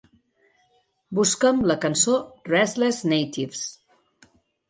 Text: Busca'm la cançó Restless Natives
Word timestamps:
Busca'm 1.17 1.59
la 1.71 1.75
cançó 1.83 2.15
Restless 2.51 3.01
Natives 3.13 3.61